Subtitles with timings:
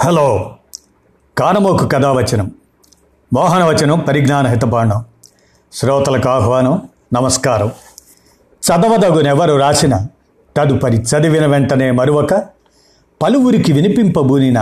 [0.00, 0.56] Hello.
[1.38, 2.50] కానమోకు కథావచనం.
[3.34, 5.04] మోహనవచనం పరిజ్ఞాన హితబాండం
[5.72, 6.82] శ్రోతలకు ఆహ్వానం
[7.14, 7.72] నమస్కారం.
[8.66, 10.06] చదవదగునెవరు రాసిన
[10.56, 12.34] తదుపరి చదివిన వెంటనే మరువక
[13.22, 14.58] పలువురికి వినిపింపబూనిన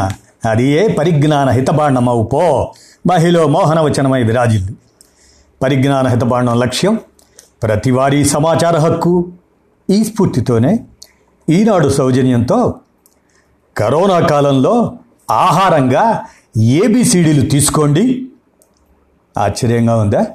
[0.50, 2.72] అది ఏ పరిజ్ఞాన హితబాండమవు పో
[3.12, 4.72] మహిళ మోహనవచనమై విరాజిల్లు.
[5.62, 6.98] పరిజ్ఞాన హితబాండం లక్ష్యం
[7.62, 9.32] ప్రతివారీ సమాచార హక్కు
[9.90, 10.84] ఈ స్ఫూర్తితోనే
[11.50, 12.74] ఈనాడు సౌజన్యంతో
[13.76, 14.98] కరోనా కాలంలో
[15.30, 16.24] ఆహారంగా
[16.62, 18.26] ఏబిసిడీలు తీసుకోండి.
[19.38, 20.26] ఆశ్చర్యంగా ఉందా?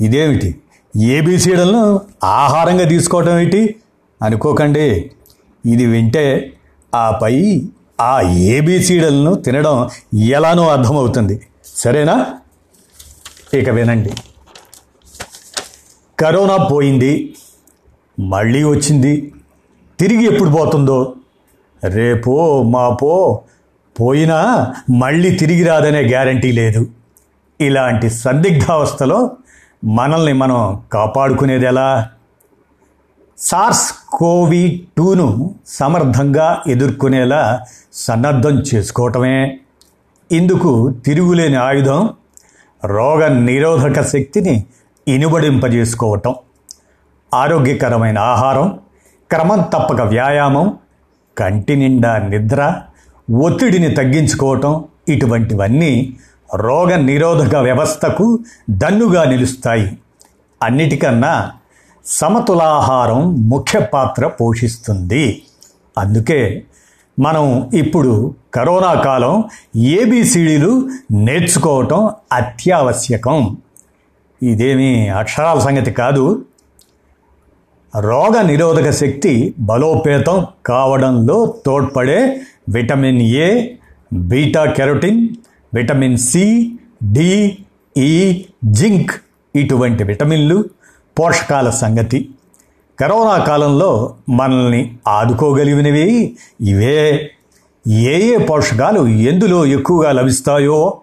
[0.00, 0.60] ఇదేమిటి?
[0.96, 3.76] ఏబిసిడీలను ఆహారంగా తీసుకోవటం ఏంటి?
[4.22, 5.10] అనుకోకండి.
[5.66, 6.52] ఇది వింటే
[6.94, 7.62] ఆపై
[8.00, 11.46] ఆ ఏబిసిడీలను తినడం ఎలానో అర్థమవుతుంది.
[11.64, 12.26] సరేనా?
[13.54, 14.10] ఇక వినండి.
[16.20, 17.34] కరోనా పోయింది.
[18.20, 19.32] మళ్ళీ వచ్చింది.
[20.00, 21.14] తిరిగి ఎప్పుడు పోతుందో?
[21.84, 23.42] రేపో మాపో
[24.00, 24.38] పోయినా
[24.96, 26.86] మళ్ళీ తిరిగి రాదనే గ్యారంటీ లేదు.
[27.60, 29.30] ఇలాంటి సందిగ్ధావస్థలో
[29.84, 32.08] మనల్ని మనం కాపాడుకునేది ఎలా
[33.38, 37.60] సార్స్ కోవి టూను సమర్థంగా ఎదుర్కొనేలా
[37.92, 39.60] సన్నద్ధం చేసుకోవటమే
[40.32, 42.10] ఇందుకు తిరుగులేని ఆయుధం
[42.84, 44.64] రోగ నిరోధక శక్తిని
[45.08, 46.34] ఇనుబడింపజేసుకోవటం.
[47.34, 48.78] ఆరోగ్యకరమైన ఆహారం
[49.30, 50.78] క్రమం తప్పక వ్యాయామం
[51.38, 52.82] కంటి నిండా నిద్ర
[53.30, 56.16] ఒత్తిడిని తగ్గించుకోవటం ఇటువంటివన్నీ
[56.54, 58.38] రోగ నిరోధక వ్యవస్థకు
[58.70, 59.98] దన్నుగా నిలుస్తాయి.
[60.62, 61.52] అన్నిటికన్నా
[62.04, 65.42] సమతులాహారం ముఖ్య పాత్ర పోషిస్తుంది.
[65.98, 66.62] అందుకే
[67.18, 69.44] మనం ఇప్పుడు కరోనా కాలం
[69.76, 73.56] ఏబిసిడీలు నేర్చుకోవటం అత్యావశ్యకం.
[74.42, 76.44] ఇదేమీ అక్షరాల సంగతి కాదు.
[78.00, 83.68] రోగ నిరోధక శక్తి బలోపేతం కావడంలో తోడ్పడే vitamin A
[84.12, 85.28] beta carotene
[85.74, 86.72] vitamin C
[87.12, 87.58] D
[87.96, 89.10] E zinc
[89.56, 90.64] ఇటువంటి విటమిన్లు
[91.18, 92.28] పోషకాల సంగతి.
[93.00, 97.30] కరోనా కాలంలో మనల్ని ఆదుకోగలిగినవి ఇవే.
[97.88, 101.00] ఏ ఏ పోషకాలు ఎందులో ఎక్కువగా లభిస్తాయో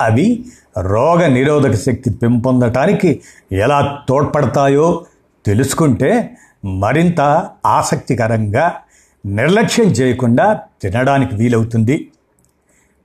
[0.00, 0.44] అవి
[0.78, 3.20] రోగ నిరోధక శక్తి పెంపొందటానికి
[3.52, 5.04] ఎలా తోడ్పడతాయో
[5.46, 8.74] తెలుసుకుంటే మరింత ఆసక్తికరంగా
[9.26, 12.12] నిర్లక్ష్యం చేయకుండా తినడానికి వీలవుతుంది.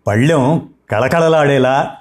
[0.08, 1.92] పళ్ళెం కళకళలాడేలా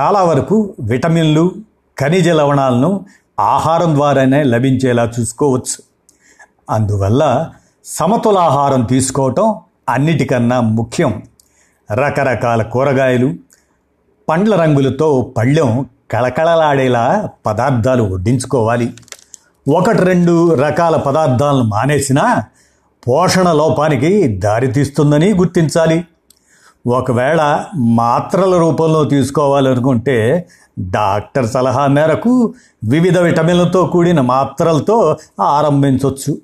[0.00, 1.54] చాలా వరకు విటమిన్లు
[2.00, 3.06] ఖనిజ లవణాలను
[3.40, 5.82] ఆహారం ద్వారానే లభించేలా చూసుకోవచ్చు.
[6.70, 7.50] అందువల్ల
[7.84, 11.22] సమతులాహారం తీసుకోవటం అన్నిటికన్నా ముఖ్యం.
[11.92, 13.34] రకరకాల కూరగాయలు
[14.28, 18.94] పండ్ల రంగులతో పళ్ళెం కళకళలాడేలా పదార్థాలు వడ్డించుకోవాలి.
[19.68, 22.44] ఒకటి రెండు రకాల పదార్థాలను మానేసినా
[23.08, 26.04] పోషణ లోపానికి దారితీస్తుందని గుర్తించాలి.
[26.86, 30.48] ఒకవేళ మాత్రల రూపంలో తీసుకోవాలనుకుంటే
[30.80, 32.54] డాక్టర్ సలహా మేరకు
[32.84, 36.38] వివిధ విటమిన్లతో కూడిన మాత్రలతో ఆరంభించవచ్చు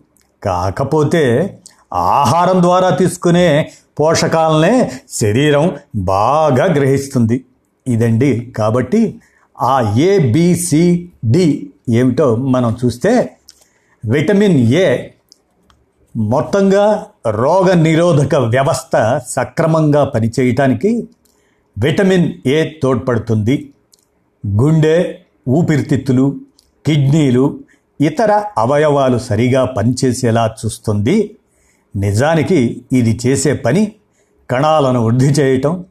[0.45, 1.59] కాకపోతే
[1.95, 3.71] ఆహారం ద్వారా తీసుకునే
[4.01, 7.45] పోషకాలనే శరీరం బాగా గ్రహిస్తుంది.
[7.89, 8.53] ఇదండి.
[8.57, 9.21] కాబట్టి
[9.61, 13.37] ఆ ఏబిసిడి ఏమిటో మనం చూస్తే
[14.05, 15.09] విటమిన్ ఏ
[16.17, 21.09] మొత్తంగా రోగ నిరోధక వ్యవస్థ సక్రమంగా పనిచేయటానికి
[21.79, 23.73] విటమిన్ ఏ తోడ్పడుతుంది.
[24.47, 25.17] గుండె
[25.49, 26.41] ఊపిరితిత్తులు
[26.87, 27.61] కిడ్నీలు
[28.01, 31.37] ఇతర అవయవాలు సరిగా పనిచేసేలా చూస్తుంది.
[31.97, 33.93] నిజానికి ఇది చేసే పని
[34.51, 35.85] కణాలను వృద్ధి చేయటం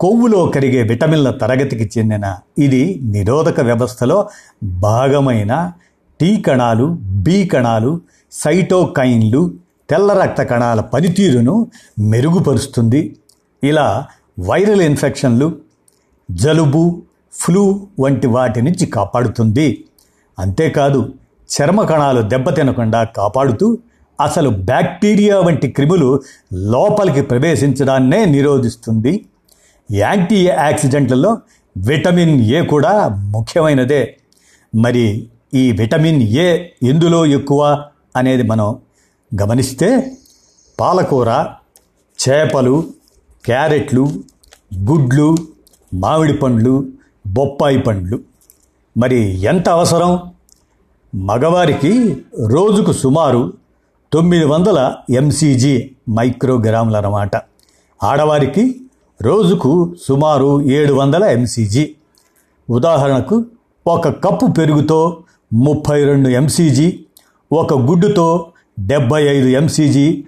[0.00, 4.28] కొవ్వులో కరిగే విటమిన్ల తరగతికి చెందిన ఇది నిరోధక వ్యవస్థలో
[4.64, 5.72] భాగమైన
[6.20, 8.00] టీ కణాలు బి కణాలు
[8.32, 9.50] సైటోకైన్లు
[9.90, 13.16] తెల్ల రక్త కణాల పనితీరును మెరుగుపరుస్తుంది.
[13.64, 14.06] ఇలా
[14.40, 15.54] వైరల్ ఇన్ఫెక్షన్లు
[16.30, 19.84] జలుబు ఫ్లూ వంటి వాటి నుంచి కాపాడుతుంది.
[20.38, 21.12] అంతేకాదు
[21.48, 23.78] చర్మ కణాలు దెబ్బతినకుండా కాపాడుతూ
[24.20, 26.22] అసలు బ్యాక్టీరియా వంటి క్రిములు
[26.52, 29.26] లోపలికి ప్రవేశించడాన్నే నిరోధిస్తుంది.
[29.92, 31.38] యాంటీ యాక్సిడెంట్లలో
[31.76, 34.16] విటమిన్ ఏ కూడా ముఖ్యమైనదే.
[34.74, 37.84] మరి ఈ విటమిన్ ఏ ఎందులో ఎక్కువ?
[38.16, 38.78] అనేది మనం
[39.42, 40.16] గమనిస్తే
[40.80, 41.28] పాలకూర
[42.28, 42.84] చేపలు
[43.44, 44.08] క్యారెట్లు
[44.90, 45.36] గుడ్లు
[45.94, 46.84] మామిడి పండ్లు
[47.26, 48.20] బొప్పాయి పండ్లు.
[48.96, 50.30] మరి ఎంత అవసరం?
[51.14, 53.52] మగవారికి రోజుకు సుమారు
[54.12, 57.30] తొమ్మిది వందల ఎంసీజీ మైక్రోగ్రాములు అన్నమాట.
[58.02, 58.80] ఆడవారికి
[59.22, 61.94] రోజుకు సుమారు ఏడు వందల ఎంసీజీ.
[62.70, 63.44] ఉదాహరణకు
[63.86, 65.22] ఒక కప్పు పెరుగుతో
[65.52, 67.05] ముప్పై రెండు ఎంసీజీ
[67.52, 70.24] ఒక గుడ్డుతో డెబ్బై ఐదు ఎంసీజీ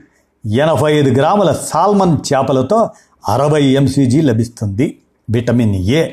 [0.47, 2.91] ఎనభై ఐదు గ్రాముల సాల్మన్ చేపలతో
[3.29, 4.99] అరవై ఎంసీజీ లభిస్తుంది
[5.31, 6.11] విటమిన్ ఏ.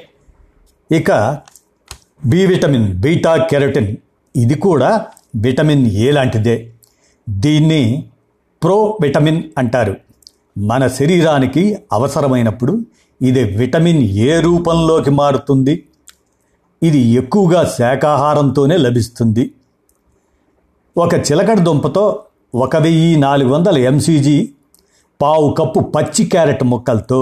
[0.91, 1.37] ఇక
[2.25, 3.95] బి విటమిన్ బీటా కెరటిన్.
[4.35, 5.05] ఇది కూడా
[5.35, 6.71] విటమిన్ ఏ లాంటిదే.
[7.29, 8.09] దీన్ని
[8.63, 9.97] ప్రో విటమిన్ అంటారు.
[10.57, 12.81] మన శరీరానికి అవసరమైనప్పుడు
[13.21, 15.85] ఇది విటమిన్ ఏ రూపంలోకి మారుతుంది.
[16.83, 19.51] ఇది ఎక్కువగా శాకాహారంతోనే లభిస్తుంది.
[20.97, 22.19] ఒక చిలకడ దుంపతో
[22.56, 24.50] ఒక వెయ్యి నాలుగు వందల ఎంసీజీ
[25.21, 27.19] పావు కప్పు పచ్చి క్యారెట్ ముక్కలతో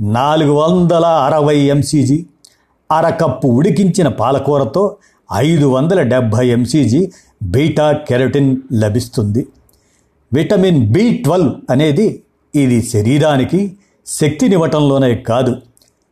[0.00, 2.26] నాలుగు వందల అరవై ఎంసీజీ
[2.92, 4.96] అరకప్పు ఉడికించిన పాలకూరతో
[5.34, 9.46] ఐదు వందల డెబ్భై ఎంసీజీ బీటా కెరటిన్ లభిస్తుంది.
[10.32, 12.22] విటమిన్ బి ట్వెల్వ్ అనేది
[12.54, 13.76] ఇది శరీరానికి
[14.06, 15.56] శక్తినివ్వటంలోనే కాదు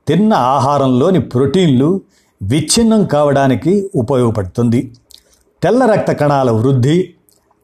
[0.09, 2.01] తిన్న ఆహారంలోని ప్రోటీన్లు
[2.43, 4.93] విచ్ఛిన్నం కావడానికి ఉపయోగపడుతుంది.
[5.63, 7.15] తెల్ల రక్త కణాల వృద్ధి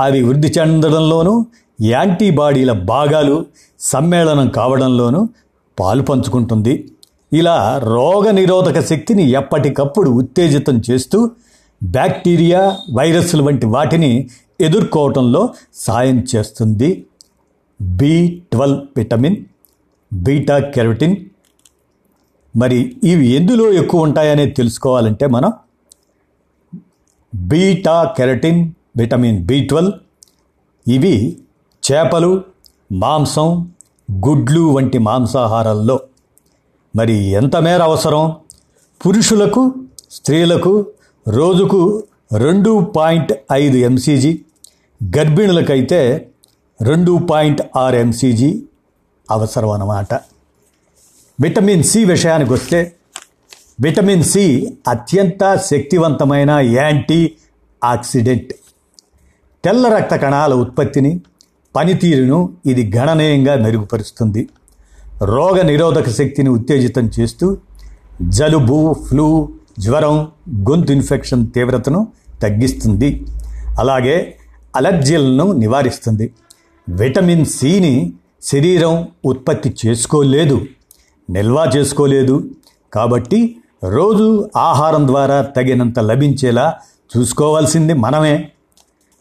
[0.01, 1.47] అవి వృద్ధి చెందడంలోనూ
[1.83, 3.47] యాంటీబాడీల భాగాలు
[3.81, 5.29] సమ్మేళనం కావడంలోనూ
[5.81, 6.93] పాలు పంచుకుంటుంది.
[7.33, 11.31] ఇలా రోగ నిరోధక శక్తిని ఎప్పటికప్పుడు ఉత్తేజితం చేస్తూ
[11.83, 14.29] బ్యాక్టీరియా వైరస్లు వంటి వాటిని
[14.61, 17.07] ఎదుర్కోవటంలో సాయం చేస్తుంది.
[17.81, 19.37] B twelve vitamin
[20.13, 21.17] beta carotene.
[22.57, 25.53] మరి ఇవి ఎందులో ఎక్కువ ఉంటాయనేది తెలుసుకోవాలంటే మనం
[27.35, 29.93] beta carotene vitamin B twelve
[30.89, 31.39] ఇవి
[31.93, 32.45] చేపలు
[32.93, 33.73] మాంసం
[34.13, 36.01] గుడ్లు వంటి మాంసాహారాల్లో.
[36.97, 38.37] మరి ఎంత మేర అవసరం?
[39.07, 39.75] పురుషులకు
[40.11, 40.87] స్త్రీలకు
[41.29, 42.05] రోజుకు
[42.37, 44.41] రెండు పాయింట్ ఐదు ఎంసీజీ
[45.19, 46.31] గర్భిణులకైతే
[46.83, 48.63] రెండు పాయింట్ ఆరు ఎంసీజీ
[49.31, 50.15] అవసరం అన్నమాట
[51.41, 52.96] విటమిన్ సి విషయానికి వస్తే
[53.81, 57.33] విటమిన్ సి అత్యంత శక్తివంతమైన యాంటీ
[57.85, 58.53] ఆక్సిడెంట్
[59.65, 61.21] తెల్ల రక్త కణాల ఉత్పత్తిని
[61.77, 64.49] పనితీరును ఇది గణనీయంగా మెరుగుపరుస్తుంది.
[65.23, 67.57] రోగ నిరోధక శక్తిని ఉత్తేజితం చేస్తూ
[68.23, 70.29] జలుబు ఫ్లూ జ్వరం
[70.71, 72.09] గొంతు ఇన్ఫెక్షన్ తీవ్రతను
[72.43, 73.27] తగ్గిస్తుంది.
[73.79, 74.37] అలాగే
[74.77, 76.33] అలర్జీలను నివారిస్తుంది.
[76.89, 78.13] విటమిన్ సిని
[78.43, 80.67] శరీరం ఉత్పత్తి చేసుకోలేదు
[81.31, 82.51] నిల్వ చేసుకోలేదు.
[82.93, 86.75] కాబట్టి రోజు ఆహారం ద్వారా తగినంత లభించేలా
[87.17, 88.49] చూసుకోవాల్సింది మనమే.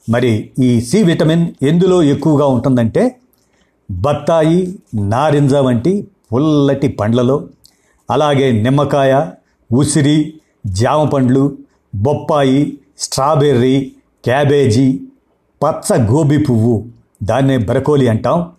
[0.09, 3.19] మరి ఈ సి విటమిన్ ఎందులో ఎక్కువగా ఉంటుందంటే
[3.91, 7.47] బత్తాయి నారింజ వంటి పుల్లటి పండ్లలో
[8.11, 9.27] అలాగే నిమ్మకాయ
[9.73, 10.33] ఉసిరి
[10.65, 11.57] జామ పండ్లు
[11.95, 13.91] బొప్పాయి స్ట్రాబెర్రీ
[14.23, 14.99] క్యాబేజీ
[15.63, 16.85] పచ్చ గోబీ పువ్వు
[17.23, 18.51] దాన్నే బ్రకోలి అంటాం.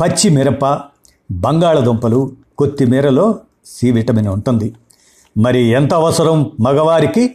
[0.00, 0.80] పచ్చి మిరప
[1.32, 4.74] బంగాళదుంపలు కొత్తిమీరలో సి విటమిన్ ఉంటుంది.
[5.38, 7.34] మరి ఎంత అవసరం మగవారికి?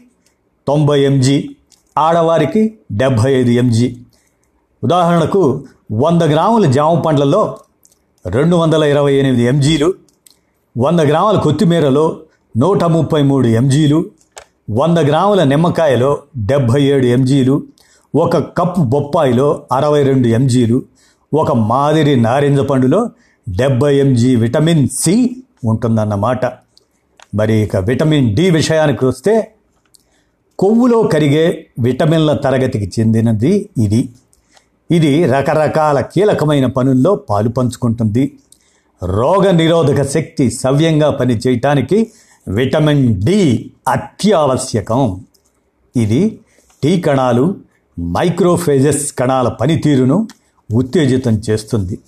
[0.67, 1.49] తొంభై ఎంజీ
[1.97, 3.97] ఆడవారికి డెబ్భై ఐదు ఎంజీ.
[4.83, 7.57] ఉదాహరణకు వంద గ్రాముల జామ పండ్లలో
[8.25, 9.93] రెండు వందల ఇరవై ఎనిమిది ఎంజీలు
[10.77, 12.17] వంద గ్రాముల కొత్తిమీరలో
[12.57, 14.05] నూట ముప్పై మూడు ఎంజీలు
[14.69, 17.63] వంద గ్రాముల నిమ్మకాయలో డెబ్భై ఏడు ఎంజీలు
[18.15, 20.83] ఒక కప్పు బొప్పాయిలో అరవై రెండు ఎంజీలు
[21.33, 23.09] ఒక మాదిరి నారింజ పండులో
[23.49, 26.60] డెబ్బై ఎంజీ విటమిన్ సి ఉంటుందన్నమాట.
[27.35, 29.51] మరి ఇక విటమిన్ డి విషయానికి వస్తే
[30.59, 34.09] కొవ్వులో కరిగే విటమిన్ల తరగతికి చెందినది ఇది.
[34.91, 38.37] ఇది రకరకాల కీలకమైన పనుల్లో పాలు పంచుకుంటుంది.
[39.03, 42.11] రోగ నిరోధక శక్తి సవ్యంగా పనిచేయటానికి
[42.47, 45.25] విటమిన్ డి అత్యావశ్యకం.
[45.95, 46.39] ఇది
[46.83, 47.55] టీ కణాలు
[47.99, 50.27] మైక్రోఫేజెస్ కణాల పనితీరును
[50.73, 51.99] ఉత్తేజితం చేస్తుంది.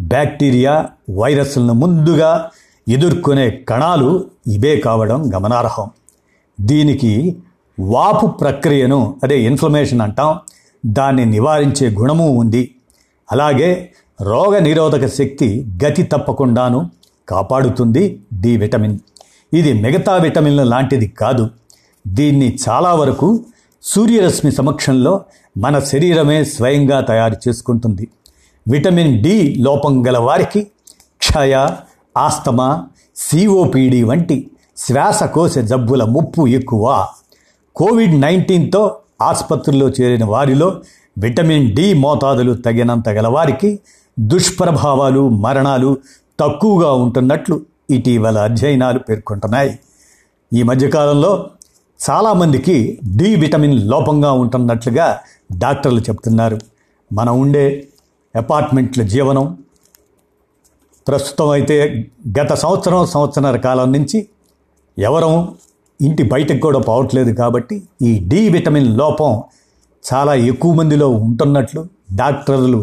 [0.00, 2.50] బ్యాక్టీరియా వైరస్లను ముందుగా
[2.88, 5.90] ఎదుర్కొనే కణాలు ఇవే కావడం గమనార్హం.
[6.60, 7.36] దీనికి
[7.80, 10.38] వాపు ప్రక్రియను అదే ఇన్ఫ్లమేషన్ అంటాం
[10.86, 12.74] దాన్ని నివారించే గుణము ఉంది.
[13.32, 13.92] అలాగే
[14.22, 16.90] రోగ నిరోధక శక్తి గతి తప్పకుండాను
[17.28, 18.98] కాపాడుతుంది డి విటమిన్.
[19.54, 21.50] ఇది మిగతా విటమిన్ల లాంటిది కాదు.
[22.06, 23.44] దీన్ని చాలా వరకు
[23.82, 25.20] సూర్యరశ్మి సమక్షంలో
[25.58, 28.08] మన శరీరమే స్వయంగా తయారు చేసుకుంటుంది.
[28.68, 30.66] విటమిన్ డి లోపం గల వారికి
[31.18, 31.66] క్షయ
[32.18, 37.06] ఆస్తమా సిఓపిడి వంటి శ్వాసకోశ జబ్బుల ముప్పు ఎక్కువ.
[37.76, 40.68] కోవిడ్ నైన్టీన్తో ఆసుపత్రుల్లో చేరిన వారిలో
[41.18, 43.78] విటమిన్ డి మోతాదులు తగినంత గలవారికి
[44.20, 45.96] దుష్ప్రభావాలు మరణాలు
[46.40, 47.60] తక్కువగా ఉంటున్నట్లు
[47.90, 49.78] ఇటీవల అధ్యయనాలు పేర్కొంటున్నాయి.
[50.52, 51.50] ఈ మధ్యకాలంలో
[52.10, 55.18] చాలామందికి డి విటమిన్ లోపంగా ఉంటున్నట్లుగా
[55.58, 56.58] డాక్టర్లు చెప్తున్నారు.
[57.12, 57.88] మనం ఉండే
[58.36, 59.58] అపార్ట్మెంట్ల జీవనం
[61.08, 61.76] ప్రస్తుతం అయితే
[62.38, 64.18] గత సంవత్సరం సంవత్సరాల కాలం నుంచి
[64.96, 65.34] ఎవరం
[66.00, 69.30] ఇంటి బయటకు కూడా పోవట్లేదు కాబట్టి ఈ డి విటమిన్ లోపం
[70.04, 71.80] చాలా ఎక్కువ మందిలో ఉంటున్నట్లు
[72.12, 72.80] డాక్టర్లు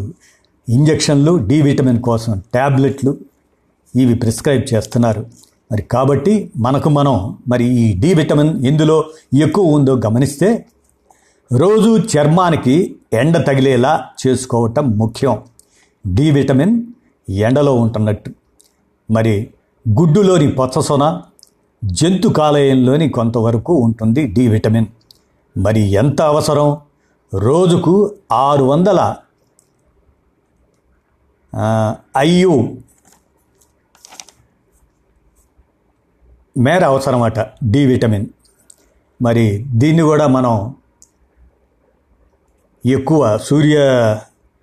[0.68, 3.12] ఇంజక్షన్లు డి విటమిన్ కోసం ట్యాబ్లెట్లు
[3.94, 5.22] ఇవి ప్రిస్క్రైబ్ చేస్తున్నారు.
[5.72, 6.34] మరి కాబట్టి
[6.66, 7.16] మనకు మనం
[7.48, 8.98] మరి ఈ డి విటమిన్ ఎందులో
[9.46, 10.50] ఎక్కువ ఉందో గమనిస్తే
[11.52, 12.76] రోజు చర్మానికి
[13.14, 15.36] ఎండ తగిలేలా చేసుకోవటం ముఖ్యం.
[16.06, 16.76] డి విటమిన్
[17.30, 18.32] ఎండలో ఉంటున్నట్టు.
[19.12, 19.50] మరి
[19.90, 21.22] గుడ్డులోని పచ్చసొన
[21.84, 24.88] జంతు కాలేయంలోని కొంతవరకు ఉంటుంది డి విటమిన్.
[25.58, 26.78] మరి ఎంత అవసరం?
[27.34, 29.16] రోజుకు ఆరు వందల
[32.18, 32.78] ఐయు
[36.58, 38.26] మేర అవసరమట డి విటమిన్.
[39.22, 40.76] మరి దీన్ని కూడా మనం
[42.86, 43.78] ఎక్కువ సూర్య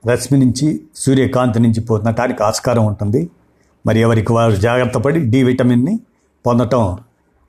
[0.06, 3.30] రశ్మి నుంచి సూర్యకాంతి నుంచి పొందటానికి ఆస్కారం ఉంటుంది.
[3.86, 6.00] మరి ఎవరికి వారు జాగ్రత్త పడి డి విటమిన్ని
[6.46, 6.98] పొందటం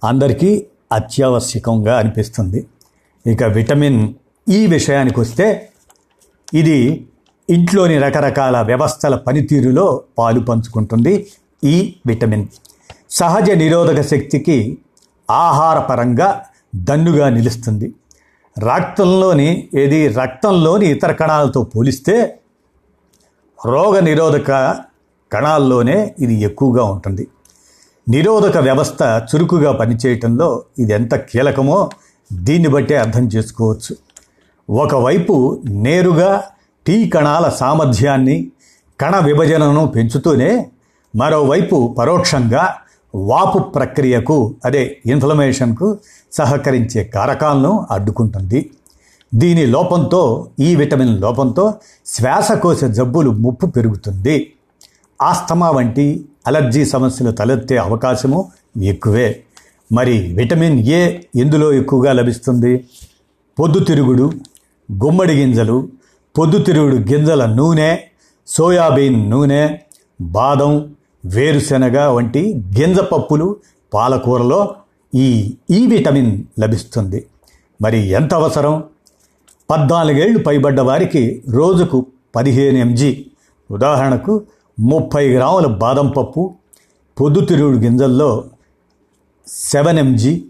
[0.03, 2.67] అందరికీ అత్యావశ్యకంగా అనిపిస్తుంది.
[3.27, 4.13] ఇక విటమిన్
[4.49, 5.69] ఈ విషయానికి వస్తే
[6.53, 7.07] ఇది
[7.49, 11.27] ఇంట్లోని రకరకాల వ్యవస్థల పనితీరులో పాలు పంచుకుంటుంది
[11.63, 12.47] ఈ విటమిన్.
[13.09, 14.77] సహజ నిరోధక శక్తికి
[15.31, 16.43] ఆహారపరంగా
[16.75, 17.93] దన్నుగా నిలుస్తుంది.
[18.59, 22.39] రక్తంలోని ఏది రక్తంలోని ఇతర కణాలతో పోలిస్తే
[23.65, 24.51] రోగ నిరోధక
[25.31, 27.27] కణాల్లోనే ఇది ఎక్కువగా ఉంటుంది.
[28.09, 31.89] నిరోధక వ్యవస్థ చురుకుగా పనిచేయటంలో ఇది ఎంత కీలకమో
[32.33, 33.95] దీన్ని బట్టే అర్థం చేసుకోవచ్చు.
[34.69, 36.43] ఒకవైపు నేరుగా
[36.87, 38.51] టీ కణాల సామర్థ్యాన్ని
[39.01, 40.69] కణ విభజనను పెంచుతూనే
[41.15, 42.73] మరోవైపు పరోక్షంగా
[43.15, 45.97] వాపు ప్రక్రియకు అదే ఇన్ఫ్లమేషన్కు
[46.31, 48.69] సహకరించే కారకాలను అడ్డుకుంటుంది.
[49.33, 51.73] దీని లోపంతో ఈ విటమిన్ లోపంతో
[52.05, 54.53] శ్వాసకోశ జబ్బులు ముప్పు పెరుగుతుంది.
[55.21, 59.43] ఆస్తమా వంటి అలర్జీ సమస్యలు తలెత్తే అవకాశము ఎక్కువే.
[59.91, 62.85] మరి విటమిన్ ఏ ఎందులో ఎక్కువగా లభిస్తుంది?
[63.59, 64.31] పొద్దుతిరుగుడు
[64.91, 65.89] గుమ్మడి గింజలు
[66.37, 67.97] పొద్దుతిరుగుడు గింజల నూనె
[68.47, 69.77] సోయాబీన్ నూనె
[70.21, 73.55] బాదం వేరుశెనగ వంటి గింజ పప్పులు
[73.93, 74.75] పాలకూరలో
[75.15, 77.25] ఈ ఈ విటమిన్ లభిస్తుంది.
[77.81, 78.83] మరి ఎంత అవసరం?
[79.69, 82.05] పద్నాలుగేళ్ళు పైబడ్డ వారికి రోజుకు
[82.35, 83.25] పదిహేను ఎంజీ.
[83.71, 84.41] ఉదాహరణకు
[84.79, 86.53] ముప్పై గ్రాముల బాదం పప్పు
[87.21, 88.43] పొద్దుతిరుగుడు గింజల్లో
[89.47, 90.45] సెవెన్ ఎంజీ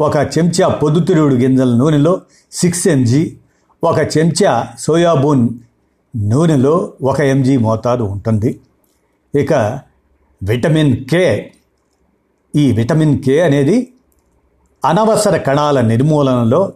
[0.00, 2.20] ఒక చెంచా పొద్దుతిరుగుడు గింజల నూనెలో
[2.52, 3.36] సిక్స్ ఎంజీ
[3.84, 5.48] ఒక చెంచా సోయాబూన్
[6.16, 8.60] నూనెలో ఒక ఎంజీ మోతాదు ఉంటుంది.
[9.34, 9.80] ఇక
[10.42, 11.52] విటమిన్ కే
[12.56, 13.92] ఈ విటమిన్ కే అనేది
[14.84, 16.72] అనవసర కణాల నిర్మూలనలో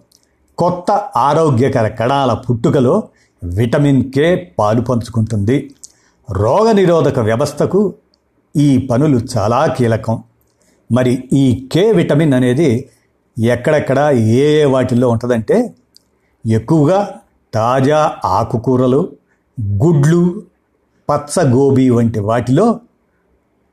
[0.59, 3.09] కొత్త ఆరోగ్యకర కణాల పుట్టుకలో
[3.45, 5.71] విటమిన్ కే పాలు పంచుకుంటుంది.
[6.31, 7.95] రోగనిరోధక వ్యవస్థకు
[8.57, 10.23] ఈ పనులు చాలా కీలకం.
[10.93, 12.89] మరి ఈ కే విటమిన్ అనేది
[13.39, 15.75] ఎక్కడెక్కడ ఏ ఏ వాటిల్లో ఉంటుందంటే
[16.47, 17.15] ఎక్కువగా
[17.55, 19.13] తాజా ఆకుకూరలు
[19.61, 20.43] గుడ్లు
[21.11, 22.81] పచ్చ గోబీ వంటి వాటిలో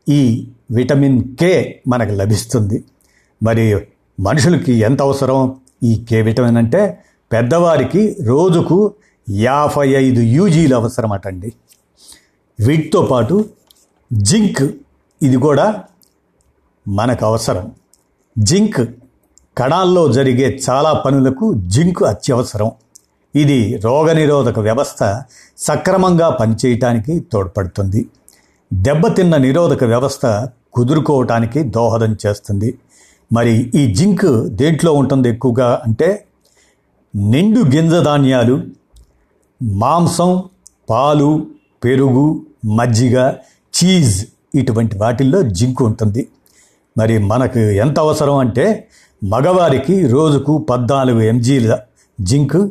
[0.09, 2.83] ఈ విటమిన్ కే మనకు లభిస్తుంది.
[3.43, 3.87] మరి
[4.19, 5.55] మనుషులకి ఎంత అవసరం?
[5.83, 6.81] ఈ కే విటమిన్ అంటే
[7.31, 8.93] పెద్దవారికి రోజుకు
[9.29, 11.53] యాభై ఐదు యూజీలు అవసరం అటండి
[12.59, 13.45] వీటితో పాటు
[14.13, 14.63] జింక్
[15.23, 15.83] ఇది కూడా
[16.87, 17.71] మనకు అవసరం.
[18.39, 18.89] జింక్
[19.57, 22.71] కణాల్లో జరిగే చాలా పనులకు జింక్ అత్యవసరం.
[23.35, 25.23] ఇది రోగనిరోధక వ్యవస్థ
[25.57, 28.05] సక్రమంగా పనిచేయటానికి తోడ్పడుతుంది.
[28.73, 32.77] దెబ్బతిన్న నిరోధక వ్యవస్థ కుదురుకోవటానికి దోహదం చేస్తుంది.
[33.33, 36.25] మరి ఈ జింక్ దేంట్లో ఉంటుంది ఎక్కువగా అంటే
[37.15, 38.63] నిండు గింజ ధాన్యాలు
[39.61, 40.43] మాంసం
[40.89, 41.47] పాలు
[41.83, 43.33] పెరుగు మజ్జిగ
[43.73, 46.27] చీజ్ ఇటువంటి వాటిల్లో జింక్ ఉంటుంది.
[46.97, 48.87] మరి మనకు ఎంత అవసరం అంటే
[49.23, 51.79] మగవారికి రోజుకు పద్నాలుగు ఎంజీల
[52.21, 52.69] జింక్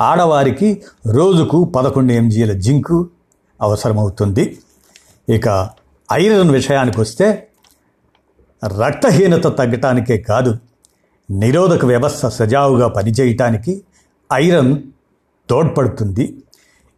[0.00, 3.04] ఆడవారికి రోజుకు పదకొండు ఎంజీల జింక్
[3.62, 4.56] అవసరమవుతుంది.
[5.28, 5.70] ఇక
[6.12, 7.48] ఐరన్ విషయానికి వస్తే
[8.64, 10.58] రక్తహీనత తగ్గటానికే కాదు
[11.30, 13.82] నిరోధక వ్యవస్థ సజావుగా పనిచేయటానికి
[14.32, 14.82] ఐరన్
[15.50, 16.36] తోడ్పడుతుంది.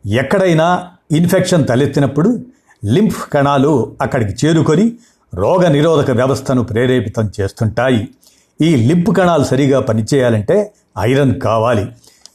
[0.06, 2.44] ఎక్కడైనా ఇన్ఫెక్షన్ తలెత్తినప్పుడు
[2.84, 4.92] లింఫ్ కణాలు అక్కడికి చేరుకొని
[5.34, 8.08] రోగ నిరోధక వ్యవస్థను ప్రేరేపితం చేస్తుంటాయి.
[8.60, 11.86] ఈ లింఫ్ కణాలు సరిగా పనిచేయాలంటే ఐరన్ కావాలి.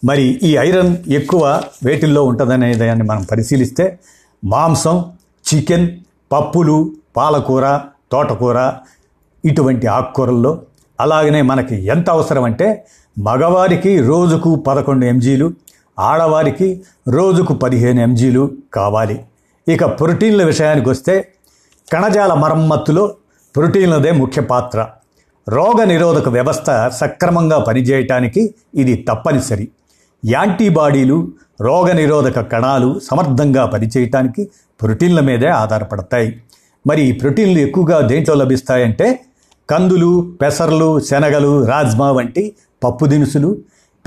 [0.05, 3.99] మరి ఈ ఐరన్ ఎక్కువ వేటిల్లో ఉంటుందనే దాన్ని మనం పరిశీలిస్తే
[4.45, 5.11] మాంసం
[5.53, 5.99] చికెన్
[6.31, 7.79] పప్పులు పాలకూర
[8.11, 8.73] తోటకూర
[9.45, 10.61] ఇటువంటి ఆకుకూరల్లో
[10.99, 12.85] అలాగనే మనకి ఎంత అవసరం అంటే
[13.19, 15.53] మగవారికి రోజుకు పదకొండు ఎంజీలు
[15.99, 19.25] ఆడవారికి రోజుకు పదిహేను ఎంజీలు కావాలి.
[19.67, 21.27] ఇక ప్రోటీన్ల విషయానికి వస్తే
[21.93, 23.15] కణజాల మరమ్మత్తులో
[23.55, 24.87] ప్రోటీన్లదే ముఖ్య పాత్ర.
[25.49, 29.69] రోగ నిరోధక వ్యవస్థ సక్రమంగా పనిచేయటానికి ఇది తప్పనిసరి.
[30.25, 31.27] యాంటీబాడీలు
[31.61, 34.49] రోగ నిరోధక కణాలు సమర్థంగా పనిచేయటానికి
[34.81, 36.41] ప్రోటీన్ల మీదే ఆధారపడతాయి.
[36.87, 39.19] మరి ఈ ప్రోటీన్లు ఎక్కువగా దేంట్లో లభిస్తాయంటే
[39.71, 43.57] కందులు పెసర్లు శనగలు రాజ్మా వంటి పప్పు దినుసులు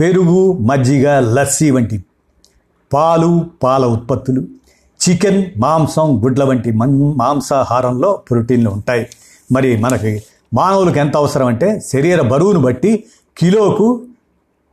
[0.00, 2.04] పెరుగు మజ్జిగ లస్సీ వంటి
[2.92, 4.42] పాలు పాల ఉత్పత్తులు
[5.08, 9.06] చికెన్ మాంసం గుడ్ల వంటి మన్ మాంసాహారంలో ప్రోటీన్లు ఉంటాయి.
[9.52, 10.22] మరి మనకి
[10.54, 13.04] మానవులకు ఎంత అవసరం అంటే శరీర బరువును బట్టి
[13.38, 14.02] కిలోకు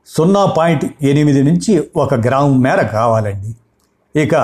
[0.07, 3.55] సున్నా పాయింట్ ఎనిమిది నుంచి ఒక గ్రాము మేర కావాలండి.
[4.19, 4.36] ఇక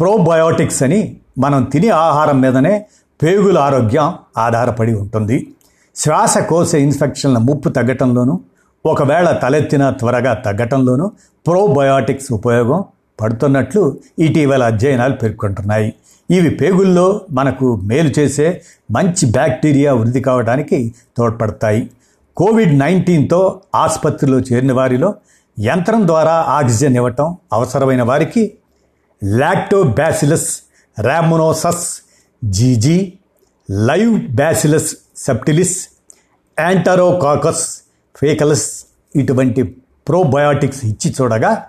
[0.00, 2.86] ప్రోబయోటిక్స్ అని మనం తినే ఆహారం మీదనే
[3.22, 5.53] పేగుల ఆరోగ్యం ఆధారపడి ఉంటుంది.
[5.96, 8.40] శ్వాసకోశ ఇన్ఫెక్షన్ల ముప్పు తగ్గటంలోనూ
[8.86, 11.10] ఒకవేళ తలెత్తిన త్వరగా తగ్గటంలోనూ
[11.46, 12.84] ప్రోబయోటిక్స్ ఉపయోగం
[13.20, 15.94] పడుతున్నట్లు ఇటీవల అధ్యయనాలు పేర్కొంటున్నాయి.
[16.30, 21.90] ఇవి పేగుల్లో మనకు మేలు చేసే మంచి బ్యాక్టీరియా వృద్ధి కావడానికి తోడ్పడతాయి.
[22.36, 25.14] కోవిడ్ నైన్టీన్తో ఆసుపత్రిలో చేరిన వారిలో
[25.60, 28.54] యంత్రం ద్వారా ఆక్సిజన్ ఇవ్వటం అవసరమైన వారికి
[29.24, 30.48] lactobacillus
[31.00, 32.00] rhamnosus
[32.44, 33.12] GG
[33.70, 35.88] live bacillus subtilis
[36.60, 37.64] enterococcus
[38.16, 38.84] faecalis
[39.16, 39.62] ఇటువంటి
[40.08, 41.66] ప్రోబయాటిక్స్ ఇచ్చి చూడగా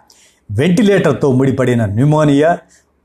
[0.52, 2.58] వెంటిలేటర్తో ముడిపడిన న్యూమోనియా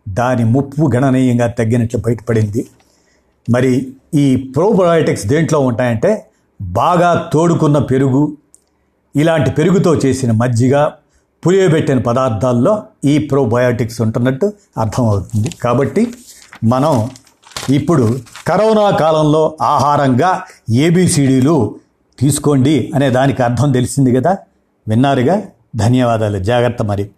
[0.09, 2.67] దాని ముప్పు గణనీయంగా తగ్గినట్లు బయటపడింది.
[3.51, 6.25] మరి ఈ ప్రోబయోటిక్స్ దేంట్లో ఉంటాయంటే
[6.63, 8.37] బాగా తోడుకున్న పెరుగు
[9.17, 10.87] ఇలాంటి పెరుగుతో చేసిన మజ్జిగ
[11.45, 15.51] పులియబెట్టిన పదార్థాల్లో ఈ ప్రోబయోటిక్స్ ఉంటున్నట్టు అర్థమవుతుంది.
[15.63, 16.15] కాబట్టి
[16.65, 17.11] మనం
[17.69, 21.75] ఇప్పుడు కరోనా కాలంలో ఆహారంగా ఏబిసిడీలు
[22.19, 24.39] తీసుకోండి అనే దానికి అర్థం తెలిసింది కదా?
[24.89, 25.43] విన్నారుగా?
[25.77, 26.39] ధన్యవాదాలు.
[26.39, 27.11] జాగ్రత్త మరి.